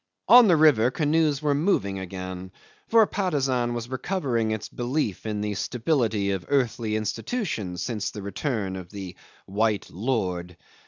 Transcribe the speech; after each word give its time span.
On 0.27 0.47
the 0.47 0.55
river 0.55 0.89
canoes 0.89 1.43
were 1.43 1.53
moving 1.53 1.99
again, 1.99 2.51
for 2.87 3.05
Patusan 3.05 3.75
was 3.75 3.87
recovering 3.87 4.49
its 4.49 4.67
belief 4.67 5.27
in 5.27 5.41
the 5.41 5.53
stability 5.53 6.31
of 6.31 6.43
earthly 6.49 6.95
institutions 6.95 7.83
since 7.83 8.09
the 8.09 8.23
return 8.23 8.75
of 8.77 8.89
the 8.89 9.15
white 9.45 9.91
lord. 9.91 10.57